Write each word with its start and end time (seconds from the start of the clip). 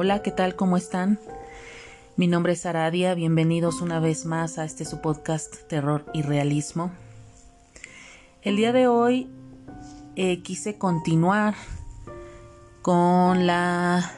Hola, 0.00 0.22
¿qué 0.22 0.30
tal? 0.30 0.54
¿Cómo 0.54 0.76
están? 0.76 1.18
Mi 2.14 2.28
nombre 2.28 2.52
es 2.52 2.64
Aradia, 2.66 3.14
bienvenidos 3.14 3.80
una 3.80 3.98
vez 3.98 4.26
más 4.26 4.56
a 4.56 4.64
este 4.64 4.84
su 4.84 5.00
podcast 5.00 5.52
Terror 5.66 6.04
y 6.14 6.22
Realismo. 6.22 6.92
El 8.42 8.54
día 8.54 8.72
de 8.72 8.86
hoy 8.86 9.28
eh, 10.14 10.40
quise 10.44 10.78
continuar 10.78 11.56
con 12.80 13.48
la 13.48 14.12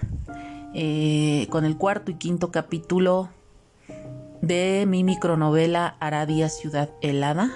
eh, 0.74 1.46
con 1.48 1.64
el 1.64 1.78
cuarto 1.78 2.10
y 2.10 2.16
quinto 2.16 2.52
capítulo 2.52 3.30
de 4.42 4.84
mi 4.86 5.02
micronovela 5.02 5.96
Aradia 5.98 6.50
Ciudad 6.50 6.90
Helada. 7.00 7.52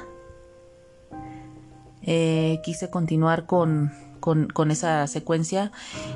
Eh, 2.00 2.62
quise 2.64 2.88
continuar 2.88 3.44
con, 3.44 3.92
con, 4.20 4.70
esa 4.70 5.06
secuencia. 5.08 5.70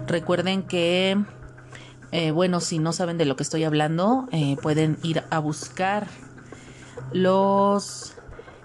Recuerden 0.06 0.62
que, 0.62 1.22
eh, 2.12 2.30
bueno, 2.30 2.60
si 2.60 2.78
no 2.78 2.92
saben 2.92 3.18
de 3.18 3.24
lo 3.24 3.36
que 3.36 3.42
estoy 3.42 3.64
hablando, 3.64 4.28
eh, 4.32 4.56
pueden 4.62 4.98
ir 5.02 5.22
a 5.30 5.38
buscar 5.38 6.06
los... 7.12 8.14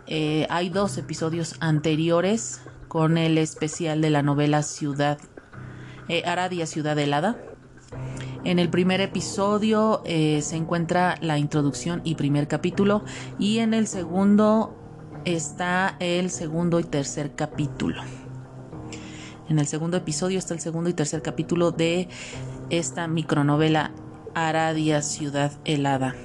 hay 0.07 0.69
dos 0.69 0.97
episodios 0.97 1.55
anteriores 1.59 2.61
con 2.87 3.17
el 3.17 3.37
especial 3.37 4.01
de 4.01 4.09
la 4.09 4.21
novela 4.21 4.61
Ciudad, 4.61 5.17
Aradia 6.25 6.65
Ciudad 6.65 6.97
Helada. 6.99 7.37
En 8.43 8.59
el 8.59 8.69
primer 8.69 9.01
episodio 9.01 10.03
se 10.05 10.55
encuentra 10.55 11.17
la 11.21 11.37
introducción 11.37 12.01
y 12.03 12.15
primer 12.15 12.47
capítulo 12.47 13.03
y 13.39 13.59
en 13.59 13.73
el 13.73 13.87
segundo 13.87 14.75
está 15.25 15.95
el 15.99 16.29
segundo 16.29 16.79
y 16.79 16.83
tercer 16.83 17.35
capítulo. 17.35 18.01
En 19.49 19.59
el 19.59 19.67
segundo 19.67 19.97
episodio 19.97 20.39
está 20.39 20.53
el 20.53 20.59
segundo 20.59 20.89
y 20.89 20.93
tercer 20.93 21.21
capítulo 21.21 21.71
de 21.71 22.07
esta 22.69 23.07
micronovela 23.07 23.91
Aradia 24.33 25.01
Ciudad 25.01 25.51
Helada. 25.65 26.15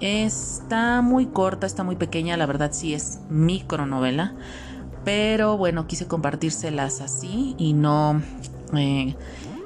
Está 0.00 1.02
muy 1.02 1.26
corta, 1.26 1.66
está 1.66 1.84
muy 1.84 1.96
pequeña, 1.96 2.36
la 2.36 2.46
verdad 2.46 2.70
sí 2.72 2.94
es 2.94 3.20
micronovela, 3.30 4.34
pero 5.04 5.56
bueno, 5.56 5.86
quise 5.86 6.06
compartírselas 6.06 7.00
así 7.00 7.54
y 7.58 7.72
no 7.72 8.20
eh, 8.76 9.16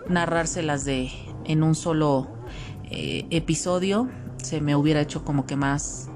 narrárselas 0.09 0.85
de 0.85 1.11
en 1.45 1.63
un 1.63 1.75
solo 1.75 2.29
eh, 2.91 3.27
episodio. 3.31 4.09
Se 4.43 4.61
me 4.61 4.77
hubiera 4.77 5.01
hecho 5.01 5.25
como 5.25 5.47
que 5.47 5.57
más 5.57 6.09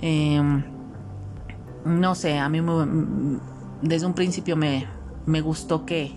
em, 0.00 0.62
no 1.84 2.14
sé, 2.14 2.38
a 2.38 2.48
mí 2.48 2.60
desde 3.82 4.06
un 4.06 4.14
principio 4.14 4.56
me, 4.56 4.86
gustó 5.40 5.86
que 5.86 6.16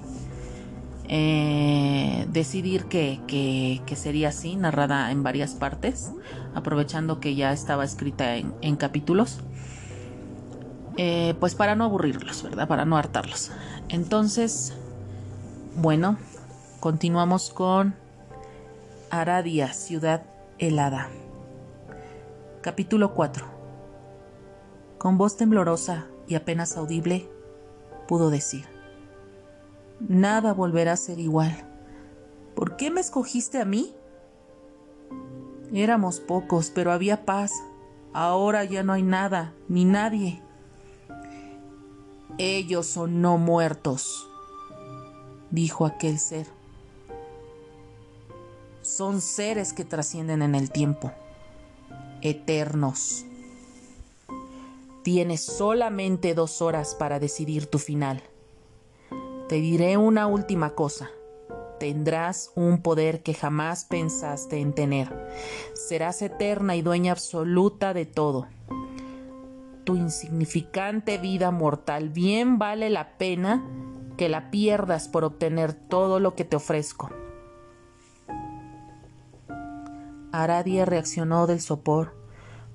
eh, 1.07 2.25
decidir 2.29 2.85
que, 2.85 3.81
sería 3.95 4.29
así, 4.29 4.55
narrada 4.55 5.11
en 5.11 5.23
varias 5.23 5.55
partes, 5.55 6.11
aprovechando 6.53 7.19
que 7.19 7.35
ya 7.35 7.51
estaba 7.51 7.83
escrita 7.83 8.35
en, 8.35 8.75
capítulos, 8.75 9.39
eh, 10.97 11.35
pues 11.39 11.55
para 11.55 11.75
no 11.75 11.85
aburrirlos, 11.85 12.43
¿verdad? 12.43 12.67
Para 12.67 12.85
no 12.85 12.97
hartarlos. 12.97 13.51
Entonces, 13.89 14.73
bueno, 15.75 16.17
continuamos 16.79 17.49
con 17.49 17.95
Aradia, 19.09 19.73
ciudad 19.73 20.23
helada. 20.59 21.09
Capítulo 22.61 23.13
4 23.13 23.61
con 25.01 25.17
voz 25.17 25.35
temblorosa 25.35 26.05
y 26.27 26.35
apenas 26.35 26.77
audible, 26.77 27.27
pudo 28.07 28.29
decir, 28.29 28.65
Nada 30.07 30.53
volverá 30.53 30.93
a 30.93 30.97
ser 30.97 31.19
igual. 31.19 31.55
¿Por 32.55 32.75
qué 32.75 32.89
me 32.89 33.01
escogiste 33.01 33.59
a 33.59 33.65
mí? 33.65 33.93
Éramos 35.73 36.19
pocos, 36.19 36.71
pero 36.73 36.91
había 36.91 37.25
paz. 37.25 37.51
Ahora 38.13 38.63
ya 38.65 38.83
no 38.83 38.93
hay 38.93 39.03
nada, 39.03 39.53
ni 39.69 39.85
nadie. 39.85 40.41
Ellos 42.37 42.87
son 42.87 43.21
no 43.21 43.37
muertos, 43.37 44.27
dijo 45.51 45.85
aquel 45.85 46.17
ser. 46.17 46.47
Son 48.81 49.21
seres 49.21 49.73
que 49.73 49.85
trascienden 49.85 50.41
en 50.41 50.55
el 50.55 50.71
tiempo, 50.71 51.11
eternos. 52.21 53.25
Tienes 55.03 55.41
solamente 55.41 56.33
dos 56.33 56.61
horas 56.61 56.95
para 56.95 57.19
decidir 57.19 57.67
tu 57.67 57.77
final. 57.79 58.23
Te 59.51 59.59
diré 59.59 59.97
una 59.97 60.27
última 60.27 60.75
cosa. 60.75 61.09
Tendrás 61.77 62.53
un 62.55 62.81
poder 62.81 63.21
que 63.21 63.33
jamás 63.33 63.83
pensaste 63.83 64.61
en 64.61 64.71
tener. 64.71 65.29
Serás 65.73 66.21
eterna 66.21 66.77
y 66.77 66.81
dueña 66.81 67.11
absoluta 67.11 67.93
de 67.93 68.05
todo. 68.05 68.47
Tu 69.83 69.97
insignificante 69.97 71.17
vida 71.17 71.51
mortal 71.51 72.07
bien 72.07 72.59
vale 72.59 72.89
la 72.89 73.17
pena 73.17 73.61
que 74.15 74.29
la 74.29 74.51
pierdas 74.51 75.09
por 75.09 75.25
obtener 75.25 75.73
todo 75.73 76.21
lo 76.21 76.33
que 76.33 76.45
te 76.45 76.55
ofrezco. 76.55 77.09
Aradia 80.31 80.85
reaccionó 80.85 81.45
del 81.45 81.59
sopor 81.59 82.15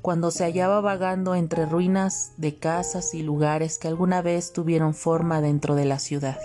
cuando 0.03 0.31
se 0.31 0.45
hallaba 0.45 0.83
vagando 0.83 1.35
entre 1.37 1.65
ruinas 1.65 2.35
de 2.37 2.59
casas 2.59 3.15
y 3.15 3.23
lugares 3.23 3.79
que 3.79 3.89
alguna 3.89 4.21
vez 4.21 4.53
tuvieron 4.53 4.93
forma 4.93 5.41
dentro 5.41 5.75
de 5.75 5.87
la 5.87 5.99
ciudad. 5.99 6.37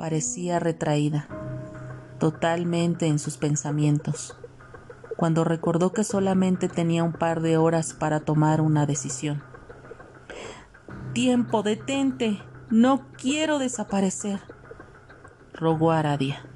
Parecía 0.00 0.58
retraída, 0.58 1.28
totalmente 2.18 3.06
en 3.06 3.18
sus 3.18 3.36
pensamientos, 3.36 4.34
cuando 5.18 5.44
recordó 5.44 5.92
que 5.92 6.04
solamente 6.04 6.70
tenía 6.70 7.04
un 7.04 7.12
par 7.12 7.42
de 7.42 7.58
horas 7.58 7.92
para 7.92 8.20
tomar 8.20 8.62
una 8.62 8.86
decisión. 8.86 9.42
Tiempo, 11.12 11.62
detente. 11.62 12.40
No 12.70 13.08
quiero 13.18 13.58
desaparecer, 13.58 14.40
rogó 15.52 15.90
Aradia. 15.90 16.46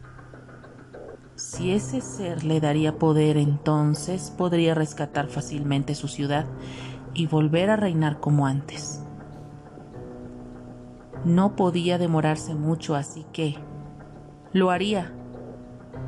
Si 1.35 1.73
ese 1.73 2.01
ser 2.01 2.45
le 2.45 2.61
daría 2.61 2.99
poder, 2.99 3.37
entonces 3.37 4.31
podría 4.31 4.75
rescatar 4.75 5.29
fácilmente 5.29 5.95
su 5.95 6.09
ciudad 6.09 6.47
y 7.13 7.27
volver 7.27 7.69
a 7.69 7.77
reinar 7.77 8.21
como 8.21 8.47
antes. 8.47 9.04
No 11.25 11.57
podía 11.57 11.97
demorarse 11.97 12.55
mucho, 12.55 12.95
así 12.95 13.25
que 13.33 13.57
lo 14.53 14.71
haría. 14.71 15.13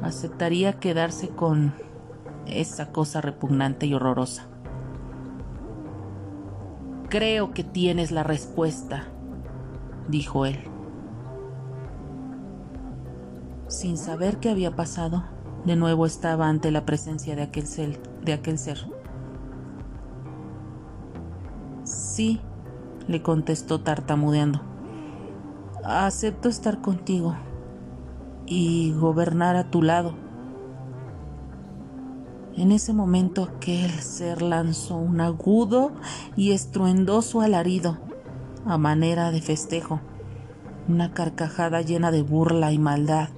Aceptaría 0.03 0.75
quedarse 0.75 1.31
con 1.31 1.73
esa 2.47 2.93
cosa 2.93 3.21
repugnante 3.21 3.87
y 3.87 3.95
horrorosa. 3.95 4.47
Creo 7.09 7.53
que 7.53 7.65
tienes 7.65 8.11
la 8.11 8.25
respuesta, 8.25 9.05
dijo 10.09 10.45
él. 10.45 10.59
Sin 13.69 13.97
saber 13.97 14.39
qué 14.39 14.51
había 14.51 14.77
pasado, 14.77 15.25
de 15.65 15.77
nuevo 15.77 16.05
estaba 16.05 16.49
ante 16.49 16.71
la 16.71 16.85
presencia 16.85 17.35
de 17.35 17.43
aquel 17.43 17.67
ser. 17.67 18.79
Sí, 21.85 22.41
le 23.09 23.23
contestó 23.23 23.81
tartamudeando. 23.81 24.76
Acepto 25.85 26.49
estar 26.49 26.81
contigo 26.81 27.37
y 28.47 28.93
gobernar 28.93 29.57
a 29.57 29.71
tu 29.71 29.83
lado. 29.83 30.15
En 32.57 32.73
ese 32.73 32.93
momento 32.93 33.43
aquel 33.43 33.91
ser 33.91 34.41
lanzó 34.41 34.97
un 34.97 35.21
agudo 35.21 35.93
y 36.37 36.53
estruendoso 36.53 37.41
alarido 37.41 37.99
a 38.65 38.79
manera 38.79 39.31
de 39.31 39.43
festejo, 39.43 40.01
una 40.89 41.13
carcajada 41.13 41.83
llena 41.83 42.11
de 42.11 42.23
burla 42.23 42.73
y 42.73 42.79
maldad 42.79 43.29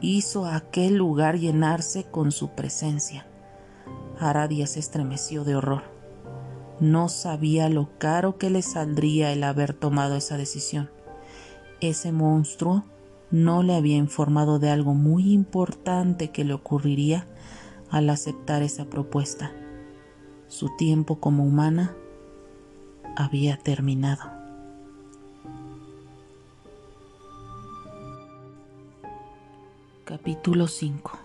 hizo 0.00 0.46
aquel 0.46 0.96
lugar 0.96 1.38
llenarse 1.38 2.04
con 2.04 2.32
su 2.32 2.50
presencia. 2.50 3.26
Aradia 4.18 4.66
se 4.66 4.80
estremeció 4.80 5.44
de 5.44 5.56
horror. 5.56 5.82
No 6.80 7.08
sabía 7.08 7.68
lo 7.68 7.88
caro 7.98 8.36
que 8.36 8.50
le 8.50 8.62
saldría 8.62 9.32
el 9.32 9.44
haber 9.44 9.72
tomado 9.72 10.16
esa 10.16 10.36
decisión. 10.36 10.90
Ese 11.80 12.10
monstruo 12.10 12.84
no 13.30 13.62
le 13.62 13.74
había 13.74 13.96
informado 13.96 14.58
de 14.58 14.70
algo 14.70 14.94
muy 14.94 15.32
importante 15.32 16.30
que 16.30 16.44
le 16.44 16.54
ocurriría 16.54 17.26
al 17.90 18.08
aceptar 18.08 18.62
esa 18.62 18.86
propuesta. 18.86 19.52
Su 20.48 20.74
tiempo 20.76 21.20
como 21.20 21.44
humana 21.44 21.94
había 23.16 23.58
terminado. 23.58 24.22
Capítulo 30.04 30.68
5 30.68 31.18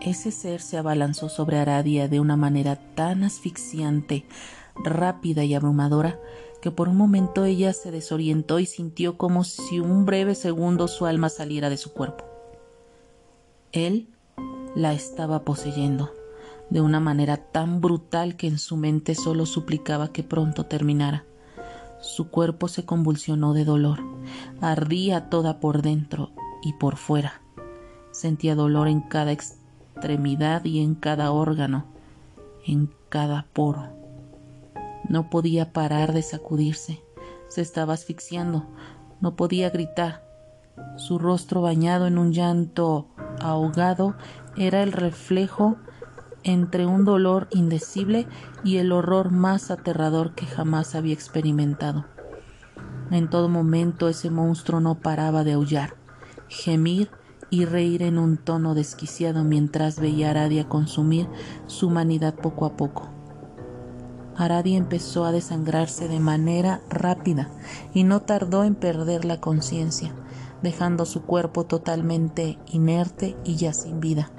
Ese 0.00 0.32
ser 0.32 0.60
se 0.60 0.76
abalanzó 0.76 1.30
sobre 1.30 1.58
Aradia 1.58 2.08
de 2.08 2.20
una 2.20 2.36
manera 2.36 2.76
tan 2.94 3.24
asfixiante, 3.24 4.26
rápida 4.84 5.44
y 5.44 5.54
abrumadora 5.54 6.18
que 6.60 6.70
por 6.70 6.88
un 6.88 6.96
momento 6.96 7.44
ella 7.44 7.72
se 7.72 7.90
desorientó 7.90 8.58
y 8.58 8.66
sintió 8.66 9.16
como 9.16 9.44
si 9.44 9.80
un 9.80 10.04
breve 10.04 10.34
segundo 10.34 10.88
su 10.88 11.06
alma 11.06 11.28
saliera 11.28 11.70
de 11.70 11.76
su 11.76 11.92
cuerpo. 11.92 12.24
Él 13.72 14.08
la 14.74 14.92
estaba 14.92 15.44
poseyendo 15.44 16.12
de 16.70 16.80
una 16.80 17.00
manera 17.00 17.36
tan 17.36 17.80
brutal 17.80 18.36
que 18.36 18.46
en 18.46 18.58
su 18.58 18.76
mente 18.76 19.14
solo 19.14 19.46
suplicaba 19.46 20.12
que 20.12 20.22
pronto 20.22 20.66
terminara. 20.66 21.24
Su 22.00 22.28
cuerpo 22.28 22.68
se 22.68 22.84
convulsionó 22.84 23.54
de 23.54 23.64
dolor, 23.64 24.00
ardía 24.60 25.30
toda 25.30 25.60
por 25.60 25.82
dentro 25.82 26.30
y 26.62 26.74
por 26.74 26.96
fuera. 26.96 27.40
Sentía 28.10 28.54
dolor 28.54 28.88
en 28.88 29.00
cada 29.00 29.32
extremidad 29.32 30.64
y 30.64 30.80
en 30.80 30.94
cada 30.94 31.32
órgano, 31.32 31.86
en 32.64 32.90
cada 33.08 33.46
poro. 33.52 33.97
No 35.08 35.30
podía 35.30 35.72
parar 35.72 36.12
de 36.12 36.22
sacudirse, 36.22 37.02
se 37.48 37.62
estaba 37.62 37.94
asfixiando, 37.94 38.66
no 39.20 39.36
podía 39.36 39.70
gritar. 39.70 40.24
Su 40.96 41.18
rostro 41.18 41.62
bañado 41.62 42.06
en 42.06 42.18
un 42.18 42.32
llanto 42.32 43.08
ahogado 43.40 44.16
era 44.56 44.82
el 44.82 44.92
reflejo 44.92 45.76
entre 46.44 46.86
un 46.86 47.04
dolor 47.04 47.48
indecible 47.50 48.26
y 48.64 48.76
el 48.76 48.92
horror 48.92 49.30
más 49.30 49.70
aterrador 49.70 50.34
que 50.34 50.46
jamás 50.46 50.94
había 50.94 51.14
experimentado. 51.14 52.06
En 53.10 53.28
todo 53.30 53.48
momento 53.48 54.08
ese 54.08 54.30
monstruo 54.30 54.80
no 54.80 54.96
paraba 54.96 55.44
de 55.44 55.52
aullar, 55.52 55.94
gemir 56.48 57.10
y 57.50 57.64
reír 57.64 58.02
en 58.02 58.18
un 58.18 58.36
tono 58.36 58.74
desquiciado 58.74 59.44
mientras 59.44 59.98
veía 59.98 60.28
a 60.28 60.30
Aradia 60.30 60.68
consumir 60.68 61.28
su 61.66 61.86
humanidad 61.88 62.34
poco 62.34 62.66
a 62.66 62.76
poco. 62.76 63.17
Aradia 64.38 64.78
empezó 64.78 65.24
a 65.24 65.32
desangrarse 65.32 66.06
de 66.06 66.20
manera 66.20 66.80
rápida 66.88 67.48
y 67.92 68.04
no 68.04 68.20
tardó 68.22 68.62
en 68.62 68.76
perder 68.76 69.24
la 69.24 69.40
conciencia, 69.40 70.14
dejando 70.62 71.06
su 71.06 71.22
cuerpo 71.22 71.66
totalmente 71.66 72.56
inerte 72.70 73.36
y 73.42 73.56
ya 73.56 73.72
sin 73.72 73.98
vida. 73.98 74.30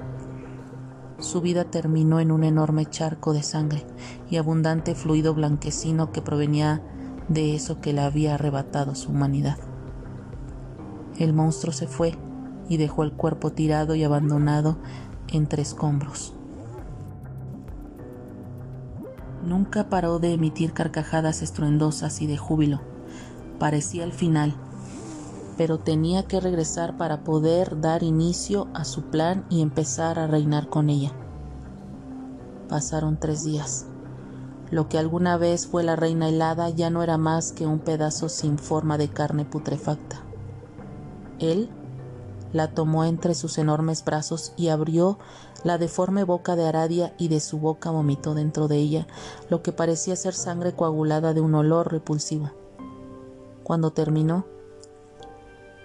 Su 1.20 1.42
vida 1.42 1.66
terminó 1.66 2.22
en 2.22 2.32
un 2.32 2.46
enorme 2.46 2.86
charco 2.86 3.34
de 3.34 3.44
sangre 3.44 3.86
y 4.30 4.38
abundante 4.38 4.96
fluido 4.96 5.34
blanquecino 5.34 6.14
que 6.14 6.22
provenía 6.22 6.82
de 7.28 7.54
eso 7.54 7.82
que 7.82 7.92
le 7.92 8.00
había 8.00 8.36
arrebatado 8.36 8.96
su 8.96 9.12
humanidad. 9.12 9.58
El 11.18 11.34
monstruo 11.34 11.74
se 11.74 11.88
fue 11.88 12.18
y 12.70 12.78
dejó 12.78 13.04
el 13.04 13.12
cuerpo 13.12 13.52
tirado 13.52 13.96
y 13.96 14.06
abandonado 14.06 14.78
entre 15.28 15.62
escombros. 15.62 16.39
Nunca 19.50 19.90
paró 19.90 20.20
de 20.20 20.32
emitir 20.32 20.74
carcajadas 20.74 21.42
estruendosas 21.42 22.22
y 22.22 22.28
de 22.28 22.38
júbilo. 22.38 22.82
Parecía 23.58 24.04
el 24.04 24.14
final, 24.14 24.54
pero 25.58 25.80
tenía 25.80 26.28
que 26.28 26.40
regresar 26.40 26.98
para 26.98 27.24
poder 27.24 27.82
dar 27.82 28.04
inicio 28.04 28.68
a 28.76 28.86
su 28.86 29.06
plan 29.06 29.48
y 29.50 29.64
empezar 29.64 30.20
a 30.20 30.28
reinar 30.28 30.70
con 30.70 30.92
ella. 30.92 31.14
Pasaron 32.70 33.18
tres 33.20 33.44
días. 33.44 33.88
Lo 34.70 34.88
que 34.88 35.00
alguna 35.00 35.36
vez 35.38 35.66
fue 35.66 35.82
la 35.82 35.96
reina 35.96 36.30
helada 36.30 36.70
ya 36.70 36.92
no 36.92 37.02
era 37.02 37.18
más 37.18 37.52
que 37.52 37.66
un 37.66 37.80
pedazo 37.80 38.30
sin 38.30 38.60
forma 38.60 39.00
de 39.00 39.10
carne 39.10 39.46
putrefacta. 39.46 40.22
Él 41.40 41.72
la 42.54 42.68
tomó 42.68 43.04
entre 43.04 43.34
sus 43.34 43.58
enormes 43.58 44.06
brazos 44.06 44.54
y 44.58 44.68
abrió 44.68 45.18
la 45.64 45.78
deforme 45.78 46.24
boca 46.24 46.56
de 46.56 46.66
Aradia 46.66 47.14
y 47.18 47.28
de 47.28 47.40
su 47.40 47.60
boca 47.60 47.92
vomitó 47.92 48.34
dentro 48.34 48.68
de 48.68 48.78
ella 48.78 49.08
lo 49.50 49.62
que 49.62 49.72
parecía 49.72 50.16
ser 50.16 50.34
sangre 50.34 50.74
coagulada 50.74 51.34
de 51.34 51.42
un 51.42 51.56
olor 51.56 51.92
repulsivo. 51.92 52.52
Cuando 53.64 53.92
terminó, 53.92 54.46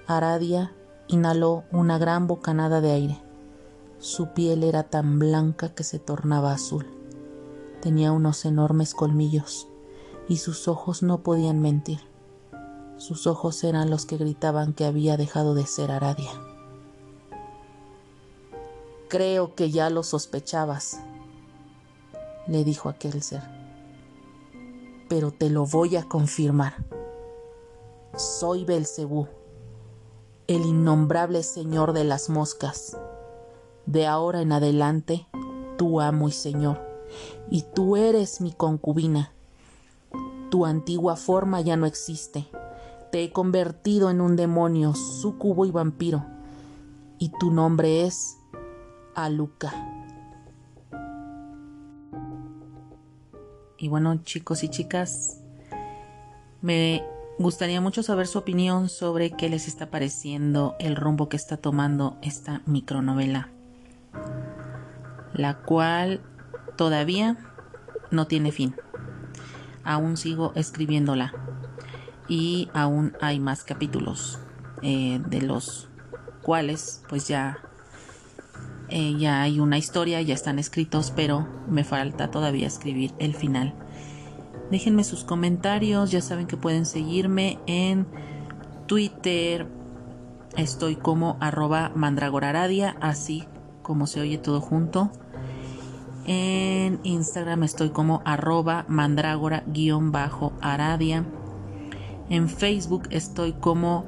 Aradia 0.06 0.72
inhaló 1.08 1.64
una 1.72 1.98
gran 1.98 2.26
bocanada 2.26 2.80
de 2.80 2.92
aire. 2.92 3.22
Su 3.98 4.28
piel 4.28 4.62
era 4.62 4.84
tan 4.84 5.18
blanca 5.18 5.74
que 5.74 5.84
se 5.84 5.98
tornaba 5.98 6.52
azul. 6.52 6.86
Tenía 7.80 8.12
unos 8.12 8.44
enormes 8.44 8.94
colmillos 8.94 9.68
y 10.28 10.38
sus 10.38 10.68
ojos 10.68 11.02
no 11.02 11.22
podían 11.22 11.60
mentir. 11.60 12.00
Sus 12.96 13.26
ojos 13.26 13.62
eran 13.64 13.90
los 13.90 14.06
que 14.06 14.16
gritaban 14.16 14.72
que 14.72 14.84
había 14.84 15.16
dejado 15.16 15.54
de 15.54 15.66
ser 15.66 15.90
Aradia. 15.90 16.30
Creo 19.08 19.54
que 19.54 19.70
ya 19.70 19.90
lo 19.90 20.02
sospechabas, 20.02 21.00
le 22.46 22.64
dijo 22.64 22.88
aquel 22.88 23.22
ser. 23.22 23.42
Pero 25.08 25.30
te 25.30 25.50
lo 25.50 25.66
voy 25.66 25.96
a 25.96 26.04
confirmar. 26.04 26.74
Soy 28.16 28.64
Belcebú, 28.64 29.28
el 30.46 30.64
innombrable 30.64 31.42
señor 31.42 31.92
de 31.92 32.04
las 32.04 32.30
moscas. 32.30 32.96
De 33.86 34.06
ahora 34.06 34.40
en 34.40 34.52
adelante, 34.52 35.26
tu 35.76 36.00
amo 36.00 36.28
y 36.28 36.32
señor, 36.32 36.80
y 37.50 37.62
tú 37.74 37.96
eres 37.96 38.40
mi 38.40 38.52
concubina. 38.52 39.32
Tu 40.50 40.64
antigua 40.64 41.16
forma 41.16 41.60
ya 41.60 41.76
no 41.76 41.84
existe. 41.84 42.46
Te 43.12 43.24
he 43.24 43.32
convertido 43.32 44.10
en 44.10 44.20
un 44.20 44.36
demonio, 44.36 44.94
sucubo 44.94 45.66
y 45.66 45.70
vampiro, 45.70 46.24
y 47.18 47.30
tu 47.38 47.50
nombre 47.50 48.06
es 48.06 48.38
a 49.14 49.28
Luca. 49.28 49.72
Y 53.76 53.88
bueno, 53.88 54.16
chicos 54.22 54.64
y 54.64 54.68
chicas, 54.68 55.40
me 56.62 57.02
gustaría 57.38 57.80
mucho 57.80 58.02
saber 58.02 58.26
su 58.26 58.38
opinión 58.38 58.88
sobre 58.88 59.32
qué 59.32 59.48
les 59.48 59.68
está 59.68 59.90
pareciendo 59.90 60.76
el 60.78 60.96
rumbo 60.96 61.28
que 61.28 61.36
está 61.36 61.56
tomando 61.56 62.16
esta 62.22 62.62
micronovela, 62.66 63.48
la 65.32 65.58
cual 65.58 66.20
todavía 66.76 67.36
no 68.10 68.26
tiene 68.26 68.52
fin. 68.52 68.74
Aún 69.82 70.16
sigo 70.16 70.52
escribiéndola 70.54 71.34
y 72.28 72.70
aún 72.72 73.12
hay 73.20 73.40
más 73.40 73.64
capítulos 73.64 74.38
eh, 74.82 75.20
de 75.26 75.42
los 75.42 75.88
cuales 76.42 77.02
pues 77.08 77.28
ya 77.28 77.58
eh, 78.96 79.16
ya 79.18 79.42
hay 79.42 79.58
una 79.58 79.76
historia, 79.76 80.22
ya 80.22 80.34
están 80.34 80.60
escritos, 80.60 81.10
pero 81.10 81.48
me 81.68 81.82
falta 81.82 82.30
todavía 82.30 82.68
escribir 82.68 83.12
el 83.18 83.34
final. 83.34 83.74
Déjenme 84.70 85.02
sus 85.02 85.24
comentarios, 85.24 86.12
ya 86.12 86.20
saben 86.20 86.46
que 86.46 86.56
pueden 86.56 86.86
seguirme 86.86 87.58
en 87.66 88.06
Twitter, 88.86 89.66
estoy 90.56 90.94
como 90.94 91.36
arroba 91.40 91.90
mandragoraradia, 91.96 92.96
así 93.00 93.42
como 93.82 94.06
se 94.06 94.20
oye 94.20 94.38
todo 94.38 94.60
junto. 94.60 95.10
En 96.24 97.00
Instagram 97.02 97.64
estoy 97.64 97.90
como 97.90 98.22
arroba 98.24 98.84
mandragora-aradia. 98.86 101.24
En 102.30 102.48
Facebook 102.48 103.08
estoy 103.10 103.54
como 103.54 104.06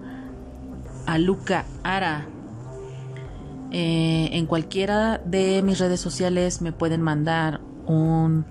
aluca 1.07 1.65
ara 1.83 2.29
eh, 3.73 4.31
en 4.33 4.47
cualquiera 4.47 5.19
de 5.19 5.63
mis 5.63 5.79
redes 5.79 6.01
sociales 6.01 6.63
me 6.63 6.73
pueden 6.73 7.03
mandar 7.03 7.61
un 7.87 8.47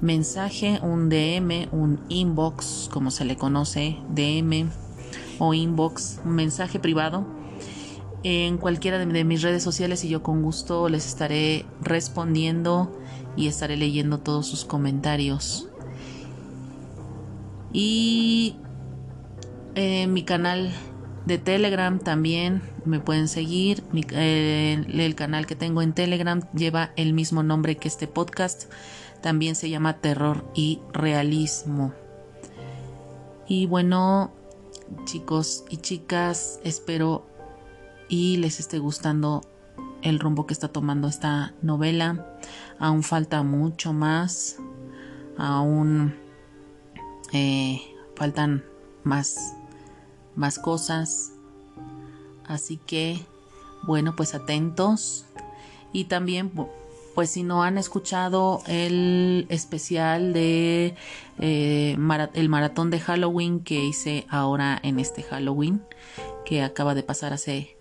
mensaje, 0.00 0.80
un 0.82 1.08
DM, 1.08 1.68
un 1.72 2.00
inbox, 2.08 2.88
como 2.92 3.10
se 3.10 3.24
le 3.24 3.36
conoce, 3.36 3.96
DM 4.10 4.70
o 5.38 5.54
inbox, 5.54 6.20
un 6.24 6.34
mensaje 6.34 6.78
privado 6.78 7.38
en 8.22 8.58
cualquiera 8.58 8.98
de, 8.98 9.24
mis 9.24 9.42
redes 9.42 9.62
sociales 9.62 10.04
y 10.04 10.08
yo 10.08 10.22
con 10.22 10.42
gusto 10.42 10.88
les 10.88 11.06
estaré 11.06 11.64
respondiendo 11.80 12.98
y 13.36 13.46
estaré 13.46 13.76
leyendo 13.76 14.18
todos 14.18 14.46
sus 14.46 14.64
comentarios. 14.64 15.68
Y 17.72 18.56
en 19.74 20.12
mi 20.12 20.24
canal 20.24 20.72
de 21.28 21.36
Telegram 21.36 21.98
también 21.98 22.62
me 22.86 23.00
pueden 23.00 23.28
seguir. 23.28 23.84
Eh, 23.92 24.82
el 24.88 25.14
canal 25.14 25.46
que 25.46 25.54
tengo 25.54 25.82
en 25.82 25.92
Telegram 25.92 26.40
lleva 26.54 26.90
el 26.96 27.12
mismo 27.12 27.42
nombre 27.42 27.76
que 27.76 27.86
este 27.86 28.08
podcast. 28.08 28.72
También 29.20 29.54
se 29.54 29.68
llama 29.68 29.98
Terror 29.98 30.50
y 30.54 30.80
Realismo. 30.92 31.92
Y 33.46 33.66
bueno, 33.66 34.32
chicos 35.04 35.64
y 35.68 35.76
chicas, 35.76 36.60
espero 36.64 37.26
y 38.08 38.38
les 38.38 38.58
esté 38.58 38.78
gustando 38.78 39.42
el 40.00 40.20
rumbo 40.20 40.46
que 40.46 40.54
está 40.54 40.68
tomando 40.68 41.08
esta 41.08 41.52
novela. 41.60 42.38
Aún 42.78 43.02
falta 43.02 43.42
mucho 43.42 43.92
más. 43.92 44.56
Aún 45.36 46.14
eh, 47.34 47.82
faltan 48.16 48.64
más 49.04 49.57
más 50.38 50.58
cosas. 50.58 51.32
Así 52.46 52.78
que, 52.78 53.20
bueno, 53.82 54.16
pues 54.16 54.34
atentos. 54.34 55.26
Y 55.92 56.04
también, 56.04 56.52
pues 57.14 57.30
si 57.30 57.42
no 57.42 57.62
han 57.62 57.76
escuchado 57.76 58.62
el 58.66 59.46
especial 59.48 60.32
de 60.32 60.94
eh, 61.38 61.96
el 62.34 62.48
maratón 62.48 62.90
de 62.90 63.00
Halloween 63.00 63.60
que 63.60 63.84
hice 63.84 64.26
ahora 64.30 64.78
en 64.82 64.98
este 64.98 65.22
Halloween, 65.22 65.82
que 66.44 66.62
acaba 66.62 66.94
de 66.94 67.02
pasar 67.02 67.32
hace 67.32 67.76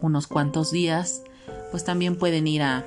unos 0.00 0.26
cuantos 0.26 0.70
días, 0.72 1.22
pues 1.70 1.84
también 1.84 2.16
pueden 2.16 2.46
ir 2.46 2.62
a 2.62 2.84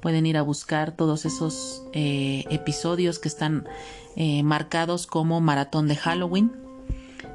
pueden 0.00 0.26
ir 0.26 0.36
a 0.36 0.42
buscar 0.42 0.92
todos 0.92 1.24
esos 1.24 1.82
eh, 1.92 2.44
episodios 2.50 3.18
que 3.18 3.28
están 3.28 3.66
eh, 4.14 4.42
marcados 4.42 5.06
como 5.06 5.40
maratón 5.40 5.88
de 5.88 5.96
Halloween. 5.96 6.65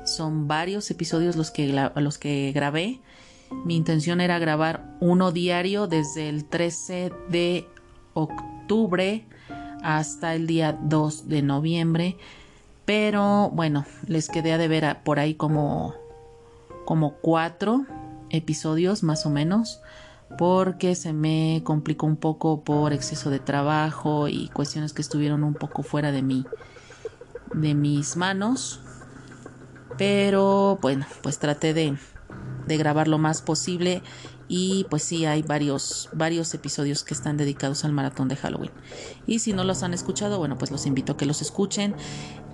Son 0.06 0.48
varios 0.48 0.90
episodios 0.92 1.36
los 1.36 1.52
que, 1.52 1.68
los 1.96 2.18
que 2.18 2.52
grabé. 2.54 3.00
Mi 3.66 3.76
intención 3.76 4.22
era 4.22 4.40
grabar 4.40 4.96
uno 5.00 5.32
diario 5.32 5.88
desde 5.88 6.30
el 6.30 6.46
13 6.46 7.12
de 7.30 7.68
octubre 8.14 9.26
hasta 9.84 10.36
el 10.36 10.48
día 10.48 10.78
2 10.82 11.28
de 11.28 11.42
noviembre. 11.42 12.18
Pero 12.86 13.50
bueno, 13.54 13.86
les 14.08 14.30
quedé 14.30 14.54
a 14.54 14.58
deber 14.58 14.98
por 15.04 15.20
ahí 15.20 15.36
como, 15.36 15.96
como 16.86 17.14
cuatro 17.16 17.86
episodios 18.30 19.04
más 19.04 19.26
o 19.26 19.30
menos 19.30 19.82
porque 20.38 20.96
se 20.96 21.14
me 21.14 21.62
complicó 21.64 22.06
un 22.06 22.16
poco 22.16 22.62
por 22.62 22.94
exceso 22.94 23.30
de 23.30 23.40
trabajo 23.40 24.28
y 24.28 24.48
cuestiones 24.50 24.94
que 24.94 25.02
estuvieron 25.02 25.44
un 25.44 25.54
poco 25.54 25.84
fuera 25.84 26.12
de 26.12 26.22
mí 26.22 26.46
de 27.54 27.74
mis 27.74 28.16
manos 28.16 28.80
pero 30.02 30.80
bueno 30.82 31.06
pues 31.22 31.38
traté 31.38 31.76
de, 31.76 31.96
de 32.66 32.78
grabar 32.78 33.08
lo 33.08 33.20
más 33.20 33.44
posible 33.44 34.02
y 34.48 34.88
pues 34.90 35.04
sí 35.04 35.26
hay 35.26 35.44
varios 35.44 36.10
varios 36.12 36.52
episodios 36.56 37.04
que 37.04 37.14
están 37.14 37.38
dedicados 37.38 37.86
al 37.86 37.92
maratón 37.92 38.28
de 38.28 38.36
Halloween 38.36 38.72
y 39.28 39.38
si 39.38 39.54
no 39.54 39.64
los 39.64 39.84
han 39.84 39.94
escuchado 39.94 40.40
bueno 40.40 40.58
pues 40.58 40.72
los 40.72 40.88
invito 40.88 41.12
a 41.12 41.18
que 41.18 41.28
los 41.28 41.44
escuchen 41.44 41.94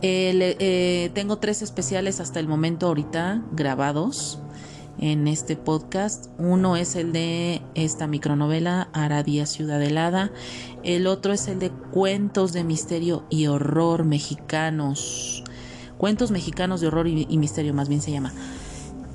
eh, 0.02 1.10
tengo 1.14 1.38
tres 1.38 1.62
especiales 1.62 2.20
hasta 2.20 2.42
el 2.42 2.50
momento 2.50 2.88
ahorita 2.88 3.42
grabados 3.54 4.40
en 5.00 5.28
este 5.28 5.56
podcast. 5.56 6.32
Uno 6.40 6.76
es 6.76 6.96
el 6.96 7.14
de 7.14 7.62
esta 7.76 8.08
micronovela 8.08 8.90
Aradía 8.94 9.46
Ciudad 9.46 9.80
Helada. 9.80 10.32
El 10.82 11.06
otro 11.06 11.34
es 11.34 11.48
el 11.48 11.60
de 11.60 11.70
cuentos 11.70 12.52
de 12.52 12.64
misterio 12.64 13.24
y 13.30 13.46
horror 13.46 14.06
mexicanos. 14.06 15.44
Cuentos 15.98 16.32
mexicanos 16.32 16.82
de 16.82 16.88
horror 16.88 17.08
y, 17.08 17.38
misterio, 17.38 17.74
más 17.74 17.90
bien 17.90 18.02
se 18.02 18.12
llama. 18.12 18.34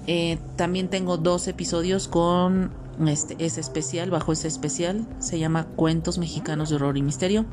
Eh, 0.07 0.39
también 0.57 0.89
tengo 0.89 1.17
dos 1.17 1.47
episodios 1.47 2.09
con 2.09 2.73
este, 3.07 3.37
ese 3.39 3.61
especial, 3.61 4.11
bajo 4.11 4.33
ese 4.33 4.49
especial. 4.49 5.07
Se 5.21 5.39
llama 5.39 5.67
Cuentos 5.77 6.19
mexicanos 6.19 6.71
de 6.71 6.77
horror 6.77 6.97
y 6.99 7.03
misterio. 7.03 7.47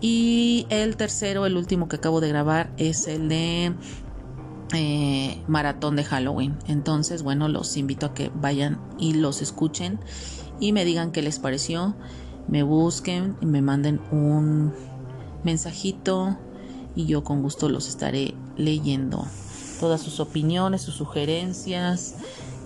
Y 0.00 0.66
el 0.70 0.96
tercero, 0.96 1.46
el 1.46 1.56
último 1.56 1.88
que 1.88 1.96
acabo 1.96 2.20
de 2.20 2.28
grabar, 2.28 2.70
es 2.76 3.06
el 3.08 3.28
de 3.28 3.72
eh, 4.72 5.42
maratón 5.46 5.96
de 5.96 6.04
Halloween. 6.04 6.56
Entonces, 6.66 7.22
bueno, 7.22 7.48
los 7.48 7.76
invito 7.76 8.06
a 8.06 8.14
que 8.14 8.30
vayan 8.34 8.80
y 8.98 9.14
los 9.14 9.40
escuchen 9.40 9.98
y 10.60 10.72
me 10.72 10.84
digan 10.84 11.12
qué 11.12 11.22
les 11.22 11.38
pareció. 11.38 11.94
Me 12.48 12.62
busquen 12.62 13.36
y 13.40 13.46
me 13.46 13.62
manden 13.62 14.00
un 14.10 14.72
mensajito 15.44 16.36
y 16.94 17.06
yo 17.06 17.24
con 17.24 17.42
gusto 17.42 17.68
los 17.68 17.88
estaré 17.88 18.34
leyendo. 18.58 19.26
Todas 19.80 20.02
sus 20.02 20.20
opiniones, 20.20 20.82
sus 20.82 20.94
sugerencias 20.94 22.16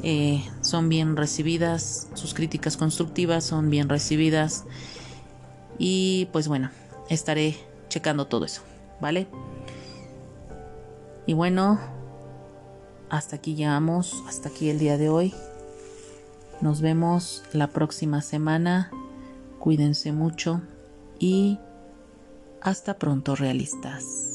eh, 0.02 0.44
son 0.62 0.88
bien 0.88 1.16
recibidas, 1.16 2.08
sus 2.14 2.34
críticas 2.34 2.76
constructivas 2.76 3.44
son 3.44 3.70
bien 3.70 3.88
recibidas 3.88 4.64
y 5.78 6.28
pues 6.32 6.48
bueno, 6.48 6.70
estaré 7.08 7.56
checando 7.88 8.26
todo 8.26 8.44
eso, 8.44 8.62
¿vale? 9.00 9.28
Y 11.26 11.34
bueno, 11.34 11.78
hasta 13.10 13.36
aquí 13.36 13.54
llegamos, 13.54 14.22
hasta 14.26 14.48
aquí 14.48 14.70
el 14.70 14.78
día 14.78 14.96
de 14.98 15.08
hoy. 15.08 15.34
Nos 16.60 16.80
vemos 16.80 17.42
la 17.52 17.68
próxima 17.68 18.22
semana. 18.22 18.90
Cuídense 19.58 20.12
mucho 20.12 20.62
y 21.18 21.58
hasta 22.60 22.98
pronto 22.98 23.36
realistas. 23.36 24.31